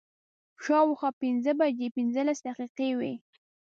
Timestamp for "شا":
0.63-0.77